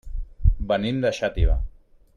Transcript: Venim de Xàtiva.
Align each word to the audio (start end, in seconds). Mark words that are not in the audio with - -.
Venim 0.71 1.03
de 1.05 1.11
Xàtiva. 1.19 1.61